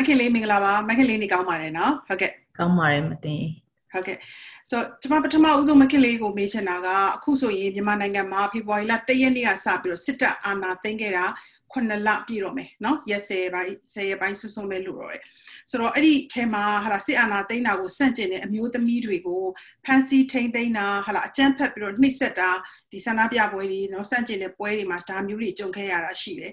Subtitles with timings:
[0.00, 3.36] မခင်လေးမင်္ဂလာပါမခင်လေးနေကောင်းပါတယ်နော်ဟုတ်ကဲ့ကောင်းပါတယ်မသိ
[3.92, 4.16] ဟုတ်ကဲ့
[4.70, 11.26] ဆိုတော့ကျွန်မပထမဦးဆုံးမခင်လေးကိုမေးချင်တာကအခုဆိုရင်မြန်မာနိုင်ငံမှာဖေဖော်ဝါရီလ၁ရက်နေ့ကစပြီးတော့စစ်တပ်အာဏာသိမ်းခဲ့တာ
[11.72, 15.22] ခုနှစ်လပြည့်တော့မယ်နော်ရက်10ပိုင်း10ရက်ပိုင်းဆွဆုံးမဲ့လို့တော့တယ်
[15.70, 19.44] ဆိုတော့အဲ့ဒီထဲမှာဟာလာစစ်အာဏာသိမ်းတာကိုစန့်ကျင်တဲ့အမျိုးသမီးတွေကို
[19.84, 22.50] ဖမ်းဆီးထိန်းသိမ်းတာဟာလာအကြမ်းဖက်ပြီးတော့နှိပ်စက်တာ
[22.90, 26.52] ဒီဆန္ဒပြပွဲတွေနော်စန့်ကျင်တဲ့ပွဲတွေမှာဒါမျိုးတွေကြုံခဲ့ရတာရှိတယ်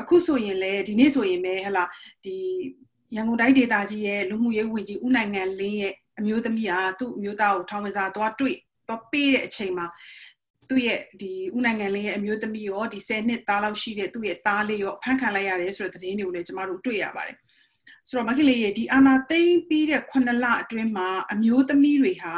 [0.00, 1.84] အခုဆိုရင်လည်းဒီနေ့ဆိုရင်ပဲဟလာ
[2.24, 2.36] ဒီ
[3.14, 8.56] ရန်ကုန်တိုင်းဒေသကြီးရဲ့လူမှုရေးဝန်ကြီးဦးနိုင်ငံလင်းရဲ့အမျိုးသမီးဟာသူ့အမျိုးသားကိုထောင်ဝင်စာသွားတွေ့
[8.88, 9.86] သွားပေးတဲ့အချိန်မှာ
[10.68, 17.36] သူ့ရဲ့ဒီဦးနိုင်ငံလင်းရဲ့အမျိုးသမီးရောဒီ10နှစ်သားလောက်ရှိတဲ့သူ့ရဲ့သားလေးရောဖမ်းခံလိုက်ရတယ်ဆိုတဲ့သတင်းတွေကိုလည်းကျမတို့တွေ့ရပါတယ်
[18.08, 22.34] ဆိုတော့မခင်လေးရဲ့ဒီအာနာသိမ့်ပြီးတဲ့9လအတွင်းမှာအမျိုးသမီးတွေဟာ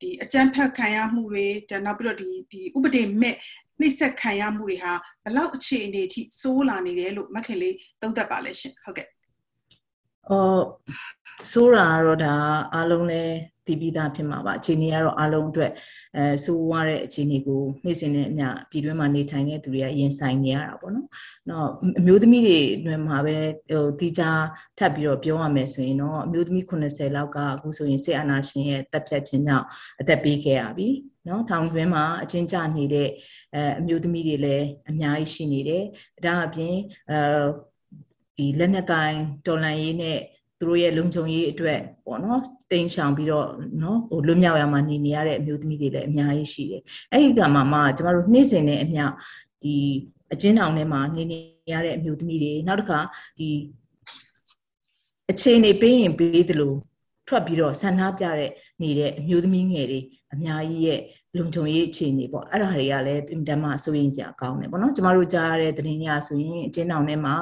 [0.00, 3.36] ဒီအကြမ်းဖက်ခံရမှုတွေဒါနောက်ပြီးတော့ဒီဒီဥပဒေမဲ့
[3.80, 4.92] နှိမ့်ဆက်ခံရမှုတွေဟာ
[5.24, 9.08] ဘလောက်အခြေအနေအထိစိုးလာနေတယ်လို့မခင်လေးသုံးသပ်ပါလဲရှင်ဟုတ်ကဲ့
[10.30, 10.62] အော်
[11.50, 12.34] စိုးတာကတော့ဒါ
[12.74, 13.22] အားလုံးလဲ
[13.66, 15.72] တည်ပြီးသားဖြစ်မှာပါအခြေအနေကတော့အားလုံးအတွက်
[16.16, 21.06] အဲဆိုးဝါးတဲ့အခြေအနေကိုနေ့စဉ်နဲ့အမျှပြည်တွင်းမှာနေထိုင်တဲ့သူတွေကရင်ဆိုင်နေရတာပေါ့နော်။
[21.50, 21.68] တော့
[22.00, 23.36] အမျိုးသမီးတွေတွင်မှာပဲ
[23.70, 24.30] ဟိုတီချာ
[24.78, 29.66] ထပ်ပြီးတော့ပြောရမယ်ဆိုရင်တော့အမျိုးသမီး80လောက်ကအခုဆိုရင်စေအာနာရှင်ရဲ့တပ်ဖြတ်ခြင်းကြောင့်
[30.00, 30.88] အသက်ပေးခဲ့ရပြီ။
[31.28, 33.08] နော်ထောင်တွင်းမှာအချင်းကြနေတဲ့
[33.54, 35.84] အဲအမျိုးသမီးတွေလည်းအများကြီးရှိနေတယ်။
[36.24, 36.74] ဒါအပြင်
[37.10, 37.18] အဲ
[38.36, 40.18] ဒီလက်နက်ကိုင်တော်လန်ရေးနဲ့
[40.58, 43.48] သူတို့ရဲ့လုံခြုံရေးအတွက်ပေါ့နော်တိမ်ရှောင်ပြီးတော့
[43.82, 49.04] နော်ဟိုလွတ်မြောက်ရမှာနေနေရတဲ့အမျိုးသမီးတွေလည်းအများကြီးရှိတယ်အဲ့ဒီကမှမှကျမတို့နှိမ့်စင်တဲ့အမျှ
[49.62, 49.74] ဒီ
[50.32, 51.38] အချင်းတောင်ထဲမှာနေနေ
[51.72, 52.98] ရတဲ့အမျိုးသမီးတွေနောက်တစ်ခါ
[53.38, 53.48] ဒီ
[55.30, 56.72] အခြေအနေပေးရင်ပေးသလို
[57.28, 58.50] ထွက်ပြီးတော့ဆန္ဒပြတဲ့
[58.82, 60.00] နေတဲ့အမျိုးသမီးငယ်တွေ
[60.32, 61.00] အများကြီးရဲ့
[61.38, 67.34] လုံခြုံရေးအခြေအနေပေါ့အဲ့ဒါတွေကလည်းတမစိုးရင်စရာကောင်းတယ်ပေါ့နော်ကျမတို့ကြားရတဲ့သတင်းရဆိုရင်အချင်းတောင်ထဲမှာ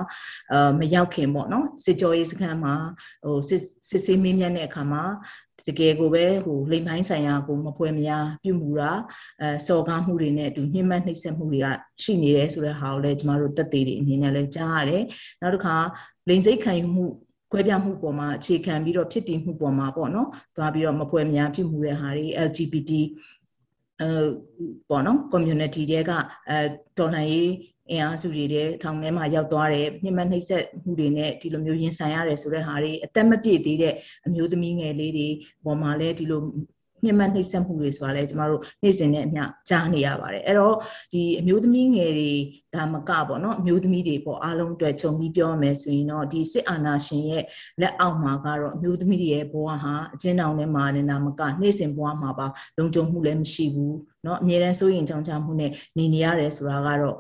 [0.52, 2.74] အာမရောက်ခင်ပေါ့နော်စစ်ကြောရေးစခန်းမှာ
[3.24, 5.04] ဟိုစစ်စစ်ဆေးမင်းမြတ်တဲ့အခါမှာ
[5.68, 8.92] တကယ်ကိုပဲဟိုလိမ်ပိုင်းဆိုင်ရာကိုမပွဲမများပြုမှုတာ
[9.40, 11.66] အဲစော်ကားမှုတွေနဲ့အတူညှဉ်းပန်းနှိပ်စက်မှုတွေက
[12.02, 15.04] ရှိနေတယ်ဆိုတဲ့ဟာကိုလည်းကျမတို့တက်သေးတွေအနေနဲ့လည်းကြားရတယ်
[15.40, 15.76] နောက်တစ်ခါ
[16.28, 17.04] လိမ်စိတ်ခံယူမှု
[17.52, 22.90] ကွဲပြားမှုပေါ်မှာအခြေခံပြီးတော့ဖြစ်တည်မှုပေါ်မှာပေါ့နော်သွားပြီးတော့မပွဲများပြုမှုတဲ့ဟာတွေ LGBT
[24.00, 24.08] အဲ
[24.88, 26.10] ပေါ့နော် community တွေက
[26.48, 26.58] အဲ
[26.98, 27.50] တော်လှန်ရေး
[27.90, 33.94] အင်အားစုတွေတဲ့ထောင်ထဲမှာရောက်သွားတယ်ညှဉ်းပန်းနှိပ်စက်မှုတွေနဲ့ဒီလိုမျိုးရင်ဆိုင်ရတယ်ဆိုတဲ့ဟာတွေအသက်မပြည့်သေးတဲ့
[34.26, 35.28] အမျိုးသမီးငယ်လေးတွေ
[35.64, 36.40] ပေါ်မှာလည်းဒီလို
[37.05, 40.75] ညှဉ်းပန်းနှိပ်စက်မှုတွေဆိုတာလည်းကျမတို့နေ့စဉ်နဲ့အမျှကြားနေရပါတယ်အဲ့တော့
[41.13, 42.31] ဒီအမျိုးသမီးငယ်တွေ
[42.75, 47.43] ဒါမကပေါ့နော်အမျိုးသမီးတွေပေါ့အားလုံးအတွက်ခြုံပြီးပြောမယ်ဆိုရင်တော့ဒီစစ်အာဏာရှင်ရဲ့
[47.81, 52.47] လက်အောက်မှာကတော့အမျိုးသမီးတွေရဲ့ဘဝဟာအကျဉ်းထောင်ထဲမှာနေတာမကနေ့စဉ်ဘဝမှာပါ
[52.77, 57.17] လုံခြုံမှုလည်းမရှိဘူးเนาะအမြဲတမ်းစိုးရင်ကြောင်ချမှုနဲ့နေနေရတယ်ဆိုတာကတော့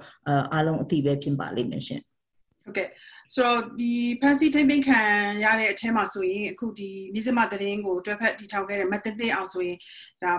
[0.53, 2.01] အားလုံးအသိပဲဖြစ်ပါလိမ့်မယ်ရှင်
[2.63, 2.87] ဟုတ်ကဲ့
[3.34, 5.00] ဆိုတော့ဒီဖန်စီထိမ့်သိမ့်ခံ
[5.44, 9.78] ရတဲ့အထဲမှာဆိုရင်အခုဒီမြစ်စမသတင်းကိုတွဲဖက်တီထောင်ခဲ့တဲ့မတင်တင်အောင်ဆိုရင်
[10.22, 10.32] ဒါ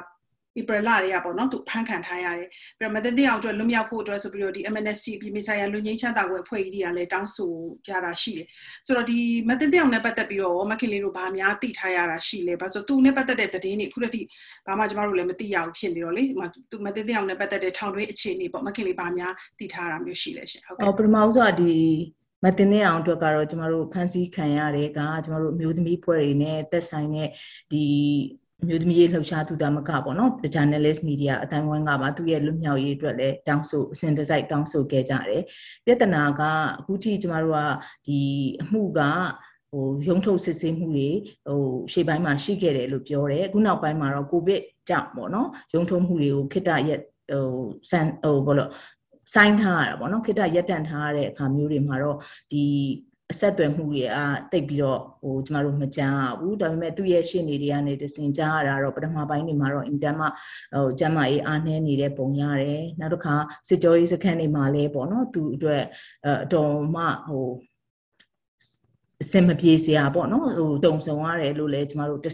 [0.59, 2.47] ဧပြီလတွေကပေါ့နော်သူဖမ်းခံထားရတယ်
[2.77, 7.51] ပြီးတော့မတင်တင်အောင်အတွက်လွတ်မြောက်ဖို့အတွက်ဆိုပြီးတော့ဒီ MNSC ပြည်မြေဆိုင်ရာလူငင်းချမ်းသာကွယ်အဖွဲ့ကြီးတွေကလည်းတောင်းဆို
[7.87, 8.47] ကြတာရှိတယ်
[8.85, 9.19] ဆိုတော့ဒီ
[9.49, 14.27] မတင်တင်အောင်နဲ့ပတ်သက်ပြီးတော့မခင်လေးတို့ဗာများသိထားရတာရှိလဲဘာလို့သူနဲ့ပတ်သက်တဲ့သတင်းတွေခုတည်း
[14.67, 16.23] ဘာမှကျမတို့လည်းမသိရဘူးဖြစ်နေတော့လေ
[16.71, 21.75] သူမတင်တင်အောင်နဲ့ပတ်သက်တဲ့ထောင်တွင်းအခြေအနေပေါ့မခင်လေးဗာများသိထားတာမျိုးရှိလဲရှင်ဟုတ်ကဲ့ပထမဆုံးကဒီ
[22.45, 27.29] မတင်တဲ့အောင်အတွက်ကတော့ကျမတို့ဖန်ဆီးခံရတဲ့ကကျမတို့အမျိုးသမီးဖွဲ့တွေနဲ့သက်ဆိုင်တဲ့
[27.71, 27.83] ဒီ
[28.63, 35.43] အမျိုးသမီးရေးလှုပ်ရှားသူတာမကပေါ့နော် journalist media အတိုင်းဝိုင်းကပါသူ့ရဲ့လွတ်မြောက်ရေးအတွက်လည်းတောင်းဆိုအစဉ်တစိုက်တောင်းဆိုခဲ့ကြတယ်
[35.85, 36.41] ပြဿနာက
[36.79, 37.59] အခုထိကျမတို့က
[38.07, 38.19] ဒီ
[38.61, 38.99] အမှုက
[39.71, 41.09] ဟိုရုံထုတ်စစ်ဆေးမှုတွေ
[41.47, 41.61] ဟို
[41.91, 47.01] ရှေ့ပိုင်းမှာရှိခဲ့တယ်လို့ပြောတယ်အခုနောက်ပိုင်းမှာတော့ကိုဗစ်ကြောင့်ပေါ့နော်ရုံထုတ်မှုတွေကိုခိတရက်
[47.31, 47.49] ဟို
[47.91, 48.69] စံဟိုဘောလို့
[49.33, 52.17] ဆိုင်းထားရတာပေါ့နော်ခိတရက်တန့်ထားရတဲ့အခါမျိုးတွေမှာတော့
[52.51, 52.63] ဒီ
[53.31, 60.25] အဆက်အသွယ်မှုတွေအားတိတ်ပြီးတော့ဟိုကျမတို့မကြားရဘူးဒါပေမဲ့သူ့ရဲ့ရှင်းနေတွေကနေတစင်ကြားရတာတော့ပထမပိုင်းတွေမှာတော့အင်တန်မှ
[60.75, 63.35] ဟိုကျမရေးအားနည်းနေတဲ့ပုံရတယ်နောက်တစ်ခါ
[63.67, 65.83] စစ်ကြောရေးစခန်းတွေမှာလည်းပေါ့နော်သူအတွက်
[66.43, 67.47] အတော်မှဟို
[69.21, 72.27] အစင်မပြေစရာပေါ့နော်ဟိုတုံဆုံရတယ်လို့လည်းကျမတို့တ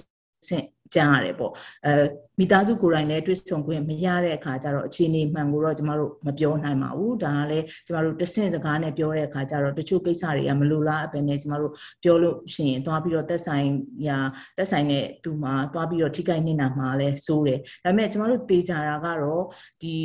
[0.50, 0.66] ဆင့်
[0.96, 1.52] ကြားရတယ်ပေါ့
[1.86, 1.94] အဲ
[2.40, 11.72] မိသားစုကိုယ်တိုင်လည်းတွေ့ဆုံခွင့်မရတဲ့အခါကျတော့အခြေအနေမှန်ကိုတော့ကျမတို့မပြောနိုင်ပါဘူးဒါကလည်းကျမတို့တဆင့်စကားနဲ့ပြောတဲ့အခါကျတော့တချို့ကိစ္စတွေကမလိုလားအပဲနဲ့ကျမတို့
[12.04, 13.68] ပြောလို့ရှိရင်သွားပြီးတော့သက်ဆိုင်
[14.08, 14.20] ရာ
[14.58, 19.44] သက်ဆိုင်တဲ့သူမှာသွားပြီးတော့ထိခိုက်နေတာမှာလည်းစိုးတယ်ဒါပေမဲ့ကျမတို့တေချာတာကတော့
[19.82, 19.96] ဒီ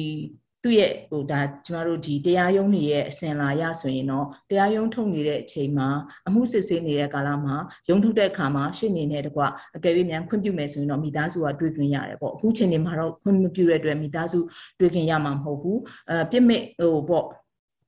[0.66, 5.88] သူ့ရဲ့ဟိုဒါကျမတို့ဒီတရားရုံးတွေရဲ့အစဉ်လာရဆိုရင်တော့တရားရုံးထုတ်နေတဲ့အချိန်မှာ
[6.28, 7.56] အမှုစစ်ဆေးနေတဲ့ကာလမှာ
[7.88, 9.42] ရုံးထုတ်တဲ့အခါမှာရှင်းနေတဲ့တကွ
[9.76, 14.38] အကယ်၍မြန်ခွင့်ပြုမယ်ဆိုရင်တော့မိသားစုကတွေ့ခွင့်ရတယ်ပေါ့အခုချိန်နေမှာတော့ခွင့်မပြုတဲ့အတွက်မိသားစု
[14.80, 15.80] တွေ့ခွင့်ရမှာမဟုတ်ဘူး
[16.10, 17.26] အဲပြစ်မဲ့ဟိုပေါ့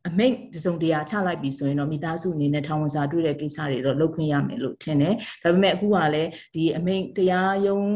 [0.08, 7.88] အမိန့်တစုံတရာချလိုက်ပြီဆိုရင်တော့မိသားစုအနေနဲ့ထောင်ဝင်စာတွေ့တဲ့ကိစ္စတွေတော့လုပ်ခွင့်ရမယ်လို့ထင်တယ်ဒါပေမဲ့အခုကလည်းဒီအမိန့်တရားရုံး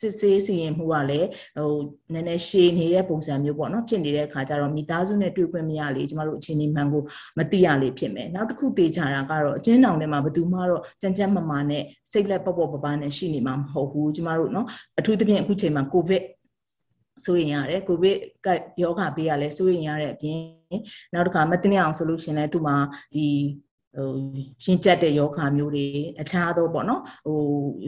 [0.00, 1.72] စစ်ဆေးစီရင်မှုကလည်းဟို
[2.12, 7.02] နည်းနည်းရှည်နေတဲ့ပုံစံမျိုးပေါ့နော်ဖြစ်နေတဲ့အခါကျတော့မိသားစုနဲ့တွေ့ခွင့်မရလေကျမတို့အခြေအနေမှန်ကို
[7.38, 11.82] မသိရလေဖြစ်မယ်နောက်တစ်ခုတေချာတာကတော့အကျဉ်းတောင်ထဲမှာဘယ်သူမှတော့ကြမ်းကြမ်းမမာနဲ့
[12.12, 14.66] စိတ်လက်ပေါ့ပေါ့ပပနဲ့ရှိနေမှာမဟုတ်ဘူးကျမတို့နော်
[14.98, 16.22] အထူးသဖြင့်အခုချိန်မှာကိုဗစ်
[17.24, 18.48] စိုးရင်ရတယ်ကိုဗစ်က
[18.82, 20.38] ယောဂပေးရလဲစိုးရင်ရတဲ့အပြင်
[21.12, 22.76] နောက်တစ်ခါမတင်အောင်ဆိုလို့ရှင်လဲသူ့မှာ
[23.14, 23.26] ဒီ
[23.96, 24.08] ဟို
[24.64, 25.86] ရှင်းကျက်တဲ့ယောဂမျိုးတွေ
[26.20, 27.38] အခြားသောပေါ့နော်ဟို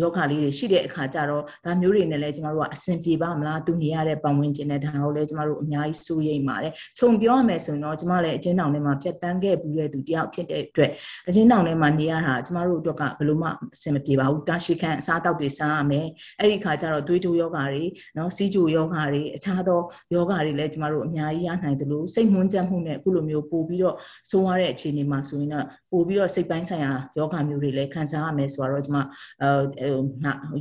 [0.01, 10.91] ယောဂလေးတွေရှိတဲ့အခါကျတော့ဒါမျိုးတွေနဲ့လည်းကျမတို့ကအဆင်ပြေပါမလားသူနေရတဲ့ပတ်ဝန်းကျင်နဲ့ဒါကိုလည်းကျမတို့အများကြီးစိုးရိမ်ပါတယ်ခြုံပြောရမယ်ဆိုရင်တော့ကျမလည်းအချင်းတောင်ထဲမှာဖြတ်တန်းခဲ့ပြီးတဲ့သူတယောက်ဖြစ်တဲ့အတွက်
[11.29, 16.07] အချင်းတောင်ထဲမှာနေရတာကျမတို့အတွက်ကဘယ်လိုမှအဆင်မပြေပါဘူးတာရှိခန့်အစားတောက်တွေစားရမယ်
[16.39, 17.85] အဲ့ဒီခါကျတော့သွေးတိုးယောဂတွေ
[18.17, 19.81] နော်စီးကြိုယောဂတွေအခြားသော
[20.15, 23.97] ယောဂတွေလည်းကျမတို့အများကြီးရနိုင်တယ်လို့စိတ်မွန်းချက်မှုနဲ့အခုလိုမျိုးပို့ပြီးတော့
[24.31, 28.99] စိုးရတဲ့အခြေအနေမှာဆိုရင်တော့ပို့ပြီးတော့စိတ်ပိုင်းဆိုင်ရာယောဂမျိုးတွေလည်းခံစားရမယ်ဆိုတော့ကျွန်မ
[29.43, 29.89] အဲ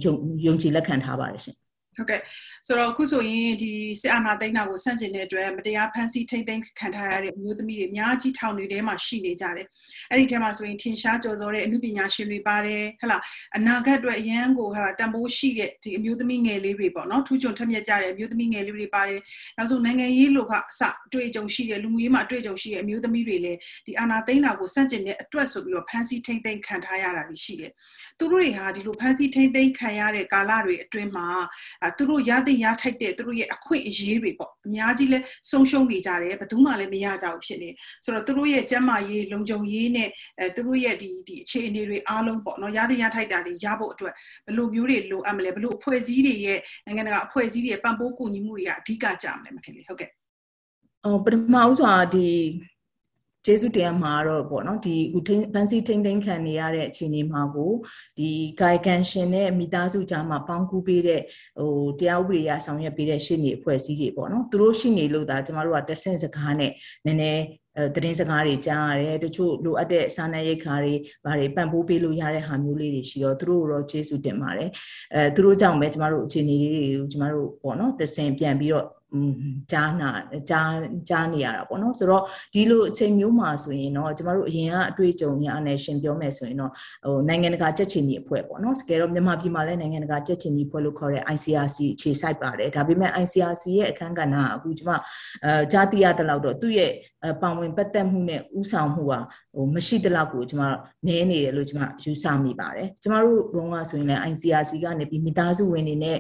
[0.04, 0.14] ယုံ
[0.46, 1.56] ယုံကြည်လက်ခံထားပါတယ်ရှင်
[1.98, 2.22] ဟုတ်ကဲ့
[2.68, 3.72] ဆိုတော့အခုဆိုရင်ဒီ
[4.02, 9.68] စစ်အာဏာသိမ်းတာကိုဆန့်ကျင်တဲ့အတွက်မတရားဖမ်းဆီးထိမ့်သိမ်းခံထားရတဲ့အမျိုးသမီးတွေအများကြီးထောင်တွေထဲမှာရှိနေကြတယ်
[10.12, 13.22] အဲ့ဒီထဲမှာဆိုရင်ထင်ရှားကြော်စောတဲ့အမှုပညာရှင်တွေပါတယ်ဟဲ့လား
[13.58, 19.20] အနာဂတ်အတွက်အရန်ကိုဟာတန်ဖိုးရှိတဲ့ဒီအမျိုးသမီးငယ်လေးတွေပေါ့နော်ထူးချွန်ထက်မြက်ကြတဲ့အမျိုးသမီးငယ်လေးတွေပါတယ်
[19.58, 27.72] နောက်ဆုံးနိုင်ငံရေးလိုကအစအတွေ့အကြုံရှိတဲ့လူမှုရေးမှာအတွေ့အကြုံရှိတဲ့အမျိုးသမီးတွေလည်းဒီအာဏာသိမ်းတာကိုဆန့်ကျင်တဲ့အတွက်ဆိုပြီးတော့ဖမ်းဆီးထိမ့်သိမ်းခံထားရတာတွေရှိတယ်
[28.20, 31.28] သူတို့တွေဟာဒီလိုဖမ်းဆီးထိမ့်သိမ်းခံရတဲ့ကာလတွေအတွင်းမှာ
[31.98, 35.20] သူတို့ရသင့်ရထိုက်တဲ့သူတို့ရဲ့အခွင့်အရေးတွေပေါ့အများကြီးလဲ
[35.52, 37.70] ဆုံးရှုံးနေကြတယ်ဘယ်သူမှလည်းမရကြဘူးဖြစ်နေ
[38.04, 40.10] ဆိုတော့သူတို့ရဲ့ကျန်းမာရေးလုံခြုံရေးနဲ့
[40.40, 44.14] အဲသူတို့ရဲ့ဒီဒီအခြေအနေတွေအားလုံးပေါ့နော်ရသင့်ရထိုက်တာတွေရဖို့အတွက်
[44.46, 50.10] ဘယ်လိုမျိုးတွေလိုအပ်မလဲဘယ်လိုအဖွဲ့အစည်းတွေရဲ့နိုင်ငံတကာအဖွဲ့အစည်းတွေရဲ့ပံ့ပိုးကူညီမှုတွေကအဓိကကြမလဲမခင်လေဟုတ်ကဲ့
[51.06, 52.30] အော်ပထမဦးစွာဒီ
[53.46, 55.20] ကျေးဇူးတရားမှာတော့ပေါ့နော်ဒီအခု
[55.54, 57.74] ဘန်စီထိမ့်သိမ့်ခံနေရတဲ့အခြေအနေမှာကို
[58.18, 58.30] ဒီ
[58.62, 61.22] ကာယကံရှင်နဲ့မိသားစုကြားမှာပေါင်းကူးပေးတဲ့
[61.60, 66.72] ဟိုတရားဥပဒေအရဆောင်ရွက်ပေးတဲ့ရှင်းနေအဖွဲ့အစည်းတွေပေါ့နော်သူတို့ရှိနေလို့ဒါကျမတို့ကတဆင့်စကားနဲ့
[67.06, 67.44] နည်းနည်း
[67.78, 70.94] အဲသတင်းစကားတွေကြားရတယ်တချို့လိုအပ်တဲ့စာနယ်ရိတ်ခါတွေ
[71.26, 74.70] ဘာတွေပံ့ပိုးပေးလို့ရတဲ့ဟာမျိုးလေးတွေရှိတော့သူတို့တော့ကျေးဇူးတင်ပါတယ်
[75.14, 78.86] အဲသူတို့ကြောင့်ပဲကျမတို့အခြေအနေလေးတွေကိုကျမတို့ပေါ့နော်တဆင်ပြန်ပြီးတော့
[79.72, 80.10] ကြားနာ
[80.50, 80.72] ကြား
[81.10, 82.24] ကြားနေရတာပေါ့နော်ဆိုတော့
[82.54, 86.72] ဒီလိုအချိန်မျိုးမှာဆိုရင်တော့ကျမတို့အရင်ကအတွေ့အကြုံညာနဲ့ရှင်ပြောမယ်ဆိုရင်တော့
[87.06, 94.92] ဟိုနိုင်ငံတကာကြက်ချင်ကြီးအဖွဲ့ပေါ့နော်တကယ်တော့မြန်မာပြည်မှာလည်းနိုင်ငံတကာကြက်ချင်ကြီးအဖွဲ့လို့ခေါ်တဲ့ ICRC အခြေစိုက်ပါတယ်ဒါပေမဲ့ ICRC ရဲ့အခန်းကဏ္ဍကအခုကျမ
[95.46, 96.92] အဲကြားသိရတဲ့လောက်တော့သူ့ရဲ့
[97.42, 99.20] ပါဝင်ပတ်သက်မှုနဲ့ဥဆောင်မှုဟာ
[99.56, 100.62] ဟိုမရှိတဲ့လောက်ကိုကျမ
[101.08, 106.20] နည်းနေတယ်လို့ကျမယူဆမိပါတယ်ကျမတို့ဘုံကဆိုရင်လည်း ICRC ကနေပြီးမိသားစုဝင်တွေနဲ့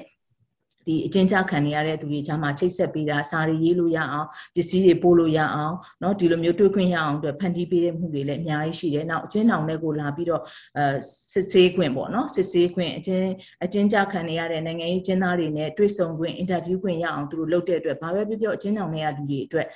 [0.87, 10.43] ဒီအကျဉ်းချခံနေရတဲ့သူတွေကြားမှာချိတ်ဆက်ပေးတာစာရီရေးလို့ရအောင်ပစ္စည်းတွေပို့လို့ရအောင်เนาะဒီလိုမျိုးတွေ့ခွင့်ရအောင်အတွက်ဖန်တီးပေးတဲ့မှုတွေလည်းအများကြီးရှိတယ်။နောက်အကျဉ်းထောင်တွေကိုလာပြီးတော့
[10.76, 10.85] အဲ
[11.32, 13.29] စစ်ဆေးခွင့်ပေါ့เนาะစစ်ဆေးခွင့်အကျဉ်း
[13.64, 19.67] အကျဉ်းချခံနေရတဲ့နိုင်ငံရေးကျဉ်းသားတွေနဲ့တွေ့ဆုံခွင့်အင်တာဗျူးခွင့်ရအောင်သူတို့လုပ်တဲ့အတွက်ဘာပဲပြောပြောအကျဉ်းထောင်တွေကလူတွေအတွက်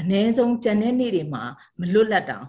[0.00, 1.42] အ ਨੇ ဆုံးကျန်တဲ့နေ့တွေမှာ
[1.80, 2.44] မလွတ်လပ်တောင်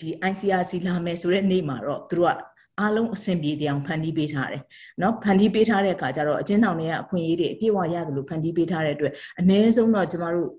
[0.00, 2.38] ဒီ ICRC လာမယ်ဆိုတဲ့နေ့မှာတော့သူတို့က
[2.79, 4.61] အားလုံးအဆင်ပြေတဲ့အောင်ဖန်တီးပေးထားတယ်။
[5.01, 10.49] နော်ဖန်တီးပေးထားတဲ့အခါကျတော့အကျဉ်းထောင်တွေကအခွင့်အရေးတွေအပြည့်အဝရတယ်လို့ဖန်တီးပေးထားတဲ့အတွက်အ ਨੇ ဆုံးတော့ကျမတို့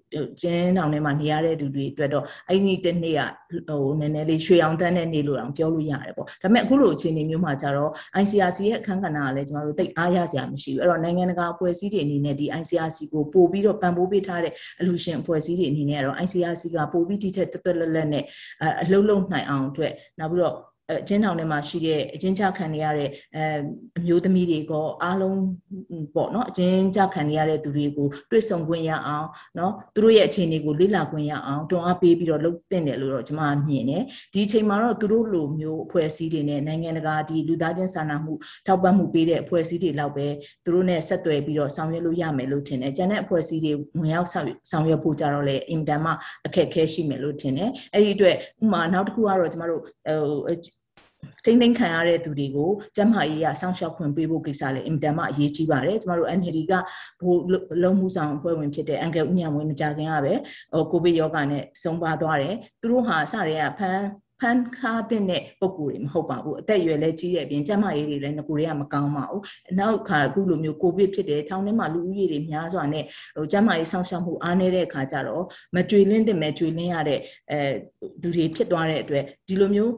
[0.42, 3.21] ကျင်းထောင်ထဲမှာနေရတဲ့လူတွေအတွက်တော့အဲ့ဒီတစ်နေ့က
[3.68, 7.90] ဟိုနည်းနည်းလေးရွှေအောင်တန်းတဲ့နေ့လို့တောင်ပြောလို့ရတယ်ပေါ့။ဒါပေမဲ့အခုလိုအခြေအနေမျိုးမှာကျတော့
[8.23, 18.25] ICRC ရဲ့အခန်းကဏ္ဍကလည်းကျမတို့တိတ်အားရစရာမရှိဘူး။အဲ့တော့နိုင်ငံတကာအဖွဲ့အစည်းတွေအနေနဲ့ဒီ ICRC ကိုပို့ပြီးတော့ပံ့ပိုးပေးထားတဲ့အလူရှင်အဖွဲ့အစည်းတွေအနေနဲ့ကတော့ ICRC ကပို့ပြီးဒီထက်တက်တက်လက်လက်နဲ့
[18.83, 20.56] အလုံးလုံးနိုင်အောင်အတွက်နောက်ပြီးတော့
[21.00, 23.44] အကျဉ်းထောင်ထဲမှာရှိတဲ့အကျဉ်းချခံနေရတဲ့အဲ
[23.99, 25.38] အမျိုးသမီးတွေကအားလုံး
[26.14, 29.28] ပေါ့နော်အကျဉ်းချခံနေရတဲ့သူတွေကိုတွေ့ဆုံခွင့်ရအောင်
[29.59, 38.32] နော်သူတို့ရဲ့အခြေအနေကိုလေ့လာခွင့်ရအောင်တွန်းအားပေးပြီးတော့လုပ်တင်တယ်လို့တော့ကျွန်မမြင်တယ်ဒီအချိန်မှာတော့သူတို့လိုမျိုးအဖွဲ့အစည်းတွေနဲ့နိုင်ငံတကာဒီလူသားချင်းစာနာမှု
[38.66, 40.26] ထောက်ပံ့မှုပေးတဲ့အဖွဲ့အစည်းတွေလောက်ပဲ
[40.64, 44.40] သူတို့နဲ့ဆက်သွယ်ပြီးတော့ဆောင်ရွက်လို့ရမယ်လို့ထင်တယ်ကျန်တဲ့အဖွဲ့အစည်းတွေဝင်ရောက်ဆော
[44.80, 46.12] င်ရွက်ဖို့ကြတော့လေအင်တန်မှ
[46.47, 50.70] အခက်အခဲရှိမယ်လို့ထင်တယ်အဲ့ဒီအတွက်ဥမာနောက်တစ်ခုကတော့ကျမတို့ဟို
[51.44, 56.72] ထိမ့်သိမ်းခံရတဲ့သူတွေကိုကျန်းမာရေးရစောင့်ရှောက်ခွင့်ပေးဖို့ကိစ္စလည်းအင်တန်မှအရေးကြီးပါတယ်ကျမတို့ NHD က
[57.20, 57.40] ဘိုး
[57.82, 60.34] လုံးမှုဆောင်အဖွဲ့ဝင်ဖြစ်တဲ့အန်ကယ်ဦးညံဝင်းမကြခင်ကပဲ
[60.72, 64.04] ဟိုကိုဗစ်ရောဂါနဲ့ဆုံးပါသွားတယ်သူတို့ဟာစရဲကဖမ်း
[64.40, 65.22] ဖန်ခါတဲ့
[65.60, 69.42] ပုံကိုယ်တွေမဟုတ်ပါဘူးအသက်အရွယ်လည်းကြီးတဲ့အပြင်ကျန်းမာရေးတွေလည်းငကိုတွေကမကောင်းပါဘူး
[69.78, 73.04] နောက်ခါအခုလိုမျိုးကိုဗစ်ဖြစ်တယ်ထောင်ထဲမှာလူဦးရေတွေများစွာနဲ့
[73.36, 75.44] ဟိုကျန်းမာရေးဆောင်ရှောက်မှုအားနည်းတဲ့အခါကျတော့
[75.76, 77.58] မကြွေလင်းတဲ့မဲ့ကြွေလင်းရတဲ့အဲ
[78.22, 79.92] လူတွေဖြစ်သွားတဲ့အတွက်ဒီလိုမျိုး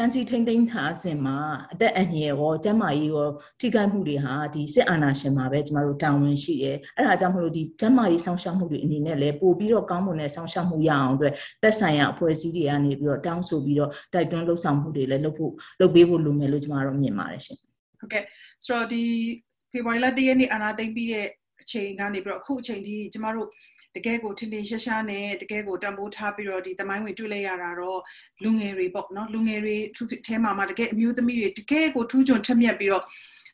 [0.00, 1.38] ဖန်စီထိမ့်သိမ်းထားခြင်းမှာ
[1.72, 3.28] အသက်အန္တရာယ်ရောကျန်းမာရေးရော
[3.60, 17.58] ထိခိုက်မှုတွေဟာဒီစစ်အာဏာရှင်မှာပဲကျမတို့တာဝန်ရှိတယ်အဲ့ဒါကြောင့်မလို့ဒီကျန်းမာရေးစောင့်ရှောက်မှုတွေအနေနဲ့လည်းပို့ပြီးတော့ကောင်းမွန်တဲ့စောင့်ရှောက်မှုရအောင်အတွက်သက်ဆိုင်ရာအဖွဲ့အစည်းတွေကနေပြီးတော့တောင်းဆိုပြီးတော့တိုက်တွန်းလှုပ်ဆောင်မှုတွေလည်းလုပ်ဖို့လုပ်ပေးဖို့လိုမယ်လို့ကျမတို့မြင်ပါတယ်ရှင်
[18.00, 18.24] ဟုတ်ကဲ့
[18.64, 19.02] ဆိုတော့ဒီ
[19.72, 21.26] ဖေဖော်ဝါရီလ၁ရက်နေ့အာဏာသိမ်းပြီးတဲ့
[21.62, 23.48] အချိန်ကနေပြီးတော့အခုအချိန်ထိကျမတို့
[23.98, 28.00] တကယ်ကိုထင်ထင်ရှားရှားနဲ့တကယ်ကိုတံပိုးထားပြီးတော့ဒီသမိုင်းဝင်တွေ့လိုက်ရတာတော့
[28.42, 33.04] လူငယ်တွေပေါ့နော်လူငယ်တွေသူ့ထဲမှာမှတကယ်အမျိုးသမီးတွေတကယ်ကိုထူးချွန်ထက်မြက်ပြီးတော့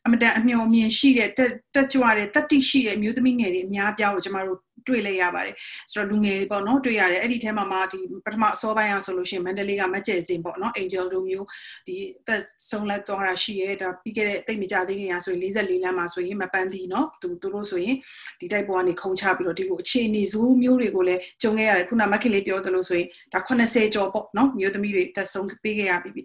[0.06, 1.40] အမတန်အမျှော်မြင်ရှိတဲ့တ
[1.80, 4.58] က်ကြွတဲ့တတိရှိတဲ့အမျိုးသမီးငယ်တွေအများပြားကိုကျမတို့
[4.88, 5.54] တွေ့လိုက်ရပါတယ်
[5.92, 11.46] ဆိုတော့လူငယ်ပေါ့နော်တွေ့ရတယ်အဲ့ဒီထဲမှာမှဒီပထမအစောပိုင်းအောင်ဆိုလို့ရှိရင်မန္တလေးကမကျဲစင်ပေါ့နော် Angel တို့မျိုး
[11.87, 11.96] ဒီ
[12.26, 17.96] သက်ဆုံးလက်သွားတာရှိရဲဒါပြီးခဲ့တဲ့တိတ်မကြသေးခင်ရဆိုရင်44လမ်းမှာဆိုရင်မပန်းသီးနော်သူတို့လို့ဆိုရင်
[18.40, 26.23] ဒီတိုက်ပေါ်ကနေခုံချပြီးတော့ဒီကိုအခြေအနေဇူးမျိုးတွေကိုလည်းကြုံခဲ့ရတယ်ခုနမခင်လေးပြောသလိုဆိုရင်ဒါ80ကျော်ပေါ့နော်မျိုးသမီးတွေသက်ဆုံးပေးခဲ့ရပြီဒီ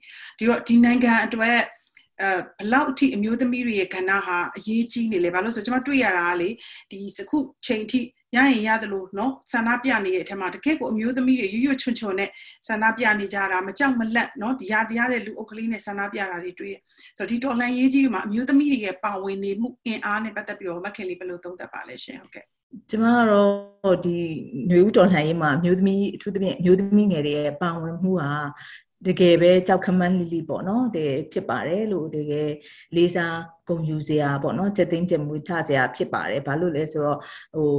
[0.49, 1.57] တော့ဒီနိုင်ငံအတွက်
[2.20, 6.48] အဲဘလောက်အထိအမျိုးသမီးတွေရဲ့ကဏ္ဍဟာအရေးကြီးနေလဲဘာလို့ဆိုကျွန်မတွေ့ရတာကလေ
[6.90, 8.00] ဒီစခုချိန်ထိ
[8.36, 12.30] ရရင်ရတယ်လို့เนาะဆန္ဒပြနေတဲ့အထက်မှာတကယ့်ကိုအမျိုးသမီးတွေရွရွချွန်ချွန်နဲ့
[12.68, 16.76] ဆန္ဒပြနေကြတာမကြောက်မလက်เนาะဒီရတရားတဲ့လူအုပ်ကလေးနဲ့ဆန္ဒပြတာတွေတွေ့ရ
[17.18, 22.44] ဆိုတော့ဒီတော်လှန်ရေးကြီးမှာအမျိုးသမီးတွေရဲ့ပါဝင်နေမှုအင်အားနဲ့ပတ်သက်ပြီးတော့မခင်လေးဘယ်လိုသုံးသပ်ပါလဲရှင်ဟုတ်ကဲ့
[22.90, 24.18] ကျမကတော့ဒီ
[24.68, 28.30] ຫນွေဦးတော်လှန်ရေးမှာအမျိုးသမီးအထူးသဖြင့်အမျိုးသမီးငယ်တွေရဲ့ပါဝင်မှုဟာ
[29.07, 32.49] တကယ်ပဲကြောက်ခမန်းလိလိပေါ့နော်တကယ်ဖြစ်ပါတယ်လို့တကယ်
[32.95, 33.35] လေးစား
[33.68, 37.18] ဂုဏ်ယူစရာပေါ့နော်ချက်သိန်းချက်မွေးထစရာဖြစ်ပါတယ်ဘာလို့လဲဆိုတော့
[37.56, 37.70] ဟို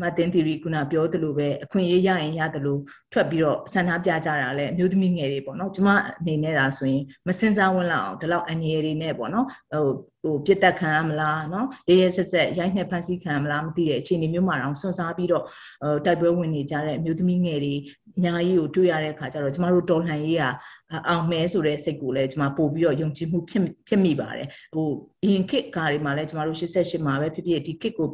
[0.00, 2.80] မတ်တင်သီရီခုနပြောသလိုပဲအခွင့်အရေးရရင်ရတယ်လို့
[3.12, 5.88] ထွက်ပြီးတော့ဆန္ဒပြကြတာလဲအမျိုးသမီးငယ်တွေပေါ့နော်ကျမ
[6.20, 9.84] အနေနဲ့ဒါဆိုရင်မစင်စားဝင်လောက်အောင်ဒီလောက်အငြယ်တွေနဲ့ပေါ့နော်ဟို
[10.22, 15.44] ဟိုပြစ်တက်ခံရမလားเนาะရဲရဲဆက်ဆက်ရိုက်နှက်ဖန်ဆီးခံရမလားမသိတဲ့အခြေအနေမျိုးမှာတော့စွန့်စားပြီးတော့
[15.82, 17.74] ဟိုတိုက်ပွဲဝင်နေကြတဲ့အမျိုးသမီးငယ်တွေ
[18.16, 20.44] အများကြီးကိုတွေ့ရတဲ့အခါကျတော့ကျမတို့တော်လှန်ရေးက
[21.07, 24.87] အောင်မဲဆိုတဲ့စိတ်ကိုလည်းကျမပို့ပြီးတော့ယုံကြည်မှုဖြစ်ဖြစ်မိပါတယ်ဟို
[25.23, 28.09] အရင်ခေတ်ကားတွေမှာလည်းကျမတို့88မှာပဲဖြစ်ဖြစ်ဒီခေတ်ကို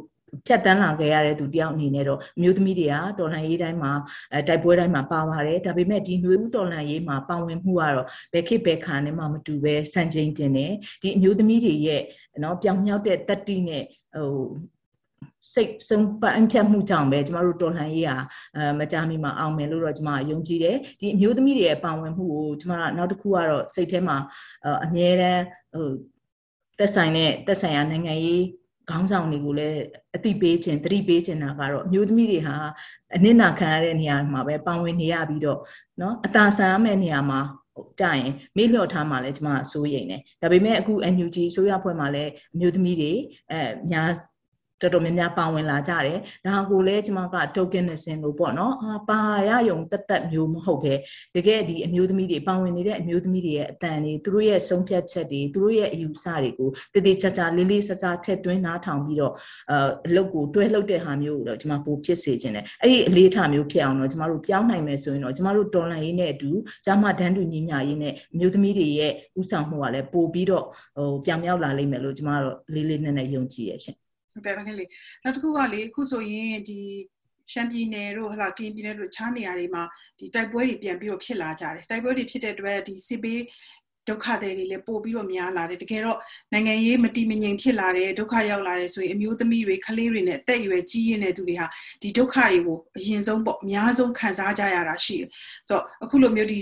[0.46, 3.92] ဖြတ်တန်းလာခဲ့ရတဲ့သူတယောက်အနေနဲ့တော့အမျိုးသမီးတွေကတော်လှန်ရေးတိုင်းမှာ
[4.32, 10.72] အဲတိုက်ပွဲတိုင်းမှာပါပါတယ်ဒါပေမဲ့ဒီຫນွေဦးတော်လှန်ရေးမှာပါဝင်မှုကတော့ဘယ်ခေတ်ဘယ်ခါနဲ့မှမတူပဲစံချိန်တင်တယ်
[11.02, 12.02] ဒီအမျိုးသမီးတွေရဲ့
[12.42, 13.84] နော်ပြောင်မြောက်တဲ့တတိနဲ့
[14.16, 14.30] ဟို
[15.53, 18.17] စိတ်ဆုံးပန်းဖြတ်မှုကြောင့်ပဲကျမတို့တော်လှန်ရေးဟာ
[18.55, 24.17] အဲမကြမီမှာအောင်မယ်လို့တော့ကျမယုံကြည်တယ်ဒီအမျိုးသမီးတွေရဲ့ပါဝင်မှုကိုကျမကနောက်တစ်ခုကတော့စိတ်ထဲမှာ
[24.85, 25.43] အမြဲတမ်း
[25.73, 25.89] ဟို
[26.79, 28.43] သက်ဆိုင်တဲ့သက်ဆိုင်ရာနိုင်ငံရေး
[28.89, 29.79] ခေါင်းဆောင်တွေကိုလည်း
[30.15, 32.55] အတိပေးခြင်းတတိပေးခြင်းတာကတော့အမျိုးသမီးတွေဟာ
[33.15, 35.59] အနစ်နာခံရတဲ့နေရာမှာပဲပါဝင်နေရပြီးတော့
[35.99, 37.39] เนาะအသာဆန်ရမယ့်နေရာမှာ
[37.99, 43.11] ကြရင်မေ့လျော့ထားမှလည်းကျမစိုးရိမ်တယ်ဒါပေမဲ့အခု NUG ဆိုရဖွဲ့မှာလည်းအမျိုးသမီးတွေ
[43.51, 43.59] အဲ
[43.91, 44.09] များ
[44.80, 50.94] တော်တော်များများပါဝင်လာကြတယ်ဒါကိုလည်းကျွန်မက tokenism လို့ပေါ့နော်အာပါရယုံတက်တက်မျိုးမဟုတ်ပဲ
[51.36, 59.32] တကယ်ဒီအမျိုးသမီးတွေပါဝင်နေတဲ့အမျိုးသမီးတွေရဲ့အတန်တွေသူတို့ရဲ့ဆုံးဖြတ်ချက်တွေသူတို့ရဲ့အယူဆတွေကိုတည်တည်ချာချာလေးလေးဆဆထည့်သွင်းနားထောင်ပြီးတော့
[59.70, 59.74] အ
[60.06, 66.50] အလုပ်ကိုတွဲလှုပ်တဲ့ဟာမျိုးကိုတော့ကျွန်မပိုဖြစ်စေခြင်းတယ်အဲ့ဒီအလေးထားမျိုးဖြစ်အောင်တော့ကျွန်မတို့ပြောင်းနိုင်မယ်ဆိုရင်တော့ကျွန်မတို့တော်လန်ရေးနဲ့အတူ
[66.86, 70.64] ဂျာမဒန်းတူညီမျှရေးနဲ့အမျိုးသမီးတွေရဲ့ဥဆောင်မှုကလည်းပို့ပြီးတော့
[70.96, 73.96] ဟိုပြောင်မြောက်လာလိမ့်မယ်လို့ကျွန်မတို့လေးလေးနက်နက်ယုံကြည်ရရှင်
[74.32, 74.84] ဟုတ်ကဲ့ပါခင်လေ
[75.22, 76.80] နောက်တစ်ခုကလေအခုဆိုရင်ဒီ
[77.52, 79.82] ရှမ်းပြည်နယ်တို့ဟလာကင်းပြည်နယ်တို့ခြားနေရာတွေမှာ
[80.18, 83.40] ဒီတိုက်ပွဲတွေပြန်ပြီးတော့ဖြစ်လာကြတယ်တိုက်ပွဲတွေဖြစ်တဲ့အတွက်ဒီစစ်ပေး
[84.08, 86.18] ဒုက္ခတွေတွေလည်းပို့ပြီးတော့များလာတယ်တကယ်တော့
[86.52, 91.66] နိုင်ငံရေးမတိမငြိမ်ဖြစ်လာတယ်ဒုက္ခရောက်လာတယ်ဆိုရင်အမျိုးသမီးတွေကလေးတွေနဲ့အသက်အရွယ်ကြီးရင်းတဲ့သူတွေဟာ
[92.02, 95.28] ဒီဒုက္ခတွေကိုအရင်ဆုံးပေါ့အများဆုံးခံစားကြရတာရှိတယ်
[95.68, 96.58] ဆိုတော့အခုလိုမျိုးဒီ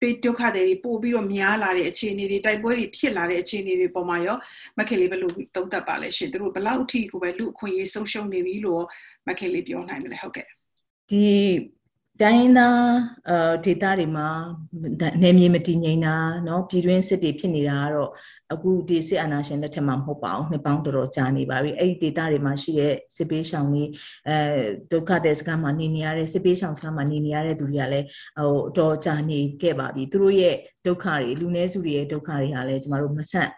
[0.00, 4.36] ပေးဒုက္ခတွေပို့ပြီးတော့များလာတဲ့အခြေအနေတွေတိုက်ပွဲတွေဖြစ်လာတဲ့အခြေအနေတွေပေါ်မှာရော
[4.78, 8.82] မခင်လေးဘယ်လိုသုံးသပ်ပါလဲရှင်တို့ဘယ်လောက်အထိကိုပဲလူအခွင့်အရေးဆုံးရှုံးနေပြီလို့
[9.28, 10.46] မခင်လေးပြောနိုင်မလဲဟုတ်ကဲ့
[11.10, 11.24] ဒီ
[12.21, 12.79] တိုင်းသား
[13.29, 14.27] အဲဒေတာတွေမှာ
[15.23, 18.09] နေမြေမတည်ငြိမ်တာเนาะပြည်တွင်းစစ်တွေဖြစ်နေတာကတော့
[18.53, 23.83] အခုဒီစစ်အာဏာရှင်လက်ထက်မှာမဟုတ်ပါဘူးနှစ်ပေါင်းတော်တော်ကြာနေပါပြီအဲ့ဒီဒေတာတွေမှာရှိတဲ့စစ်ပေးရှောင်တွေ
[24.27, 24.37] အဲ
[24.91, 28.05] ဒုက္ခတဲ့စကားမှာနေနေရတဲ့စစ်ပေးရှောင်စကားမှာနေနေရတဲ့သူတွေကလည်း
[28.37, 33.51] ဟိုတော်ကြာနေခဲ့ပါပြီသူတို့ရဲ့ဒုက္ခတွေလူနည်းစုတွေရဲ့ဒုက္ခတွေဟာလည်းကျမတို့မဆန့်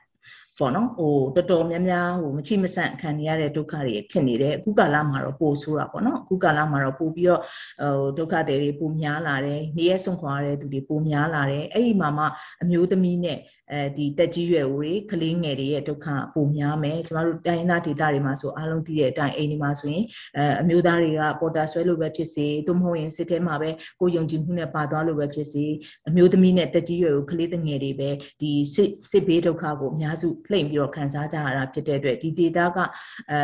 [0.58, 7.40] ပေါ့နော်ဟိုတော်တော်များများဟိုမချိမဆန့်ခံနေရတဲ့ဒုက္ခတွေဖြစ်နေတယ်အခုကာလမှာတော့ပိုဆိုးတာပေါ့နော်အခုကာလမှာတော့ပိုပြီးတော့
[7.82, 12.24] ဟိုဒုက္ခတွေပိုများလာတယ်နေရဆုံးခွာရတဲ့သူတွေပိုများလာတယ်အဲ့ဒီမှာမှ
[12.62, 13.38] အမျိုးသမီးနဲ့
[13.72, 20.04] အဲဒီတက်ကြီးရွယ်ဦးတွေကလေးငယ်တွေရဲ့ဒုက္ခပိုများမယ်ကျမတို့တိုင်းသားဒေသတွေမှာဆိုအားလုံးသိတဲ့အတိုင်းအိမ်တွေမှာဆိုရင်
[20.36, 25.64] အဲအမျိုးသားတွေကပေါ်တာဆွဲလို့ပဲဖြစ်စေသို့မဟုတ်ရင်စစ်ထဲမှာပဲကိုယုံကြည်မှုနဲ့ပါသွားလို့ပဲဖြစ်စေ
[26.08, 28.10] အမျိုးသမီးနဲ့တက်ကြီးရွယ်ဦးကလေးငယ်တွေပဲ
[28.40, 32.78] ဒီစစ်စစ်ဘေးဒုက္ခကိုအများစုလှိမ့်ပြီးတော့ခံစားကြရတာဖြစ်တဲ့အတွက်ဒီဒေသက
[33.30, 33.38] အဲ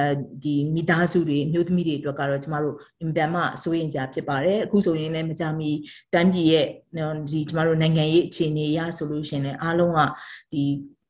[0.45, 5.71] ဒီမိသားစုတွေအမျိုးသမီးတွေအတွက်ကတော့ကျမတို့အင်တန်မှစိုးရင်ကြဖြစ်ပါတယ်အခုဆိုရင်လည်းမကြမီ
[6.15, 6.67] တန်းပြည်ရဲ့
[7.31, 10.01] ဒီကျမတို့နိုင်ငံရေးအခြေအနေအရဆိုလို့ရှင်လည်းအားလုံးက
[10.53, 10.63] ဒီ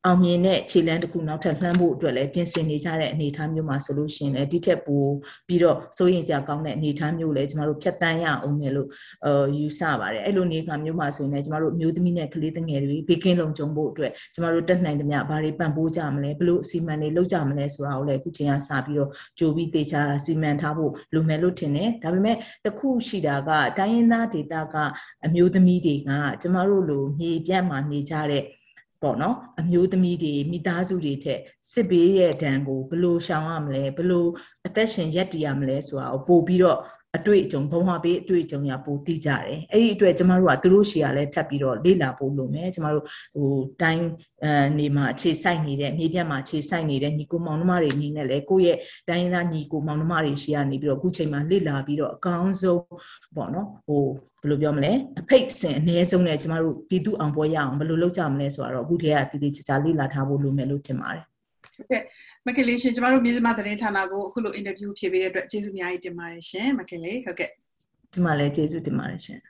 [0.07, 5.05] အောင်မြင်တဲ့ခြေလမ်းတစ်ခုနောက်ထပ်လှမ်းဖို့အတွက်လည်းပြင်ဆင်နေကြတဲ့အနေအထားမျိုးမှာဆိုလို့ရှိရင်လည်းဒီထက်ပို
[5.49, 8.89] ပြီးတော့စိုးရင်စရာကောင်းတဲ့အနေအထားမျိုးလည်းကျမတို့ဖြတ်တန်းရအောင်မယ်လို့
[9.27, 24.77] အာယူဆပါတယ်အဲ့လိုနေခါမျိုးမှာဆိုရင်လည်းကျမတို့မျိုးသမီးနဲ့ကလေးငယ်တွေဘေးကင်းလုံခြုံဖို့အတွက်ကျမတို့တက်နိုင်သမျှဘာတွေပံ့ပိုးကြမလဲဘလို့အစီအမံတွေလုပ်ကြမလဲဆိုတာကိုလည်းအခုချိန်ကစပြီးတော့ကြိုပြီးသေချာစီမံထားဖို့လိုမယ်လို့ထင်တယ်ဒါပေမဲ့တခုရှိတာကတိုင်းရင်းသားဒေသက
[25.27, 26.11] အမျိုးသမီးတွေက
[26.43, 28.45] ကျမတို့လိုမြေပြန့်မှာနေကြတဲ့
[29.03, 31.41] ပေါ့နော်အမျိုးသမီးတွေမိသားစုတွေထက်
[31.73, 34.27] စစ်ဘေးရဲ့ဒဏ်ကိုဘယ်လိုရှောင်ရမလဲဘယ်လို
[34.67, 36.79] အသက်ရှင်ရက်တည်ရမလဲဆိုတာကိုပို့ပြီးတော့
[37.19, 44.05] အတွေ့အကြုံဘုံမှာပေးအတွေ့အကြုံရပိုသိကြတယ်အဲ့ဒီအတွက်ကျမတို့ကသူတို့ရှေ့ကလည်းထပ်ပြီးတော့လေ့လာဖို့လိုမယ်ကျမတို့ဟိုတိုင်း
[44.45, 52.83] အဲနေမှာအခြေစိုက်နေတဲ့မြေပြတ်မှာအခြေစိုက်နေတဲ့ညီကိုမောင်နှမတွေအနေနဲ့လည်းကိုယ့်ရဲ့တိုင်းသားညီကိုမောင်နှမတွေရှေ့ကနေပြီးတော့အခုချိန်မှာလေ့လာပြီးတော့အကောင်းဆုံး
[53.37, 54.05] ပေါ့နော်ဟို
[54.43, 61.28] ဘယ်လိုပြောမလဲအဖိတ်စင်အ ਨੇ ဆုံးနဲ့ကျမတို့ပြည်သူအောင်ပွဲရအောင်ဘယ်လိုလုပ်ကြမလဲဆိုတော့အခုတည်းကတည်တည်ချာချာလေ့လာထားဖို့လိုမယ်လို့ထင်ပါတယ်
[61.79, 62.03] ဟုတ်ကဲ့
[62.47, 67.51] မကလေးရှင်ကျမတို့မြေစမသတင်းဌာနကိုအခုလိုအင်တာဗျူးဖြေပေးတဲ့အတွက်ကျေးဇူးအများကြီးတင်ပါတယ်ရှင်မကလေးဟုတ်ကဲ့
[68.13, 69.41] ဒီမှာလည်းကျေးဇူးတင်ပါတယ်ရှင်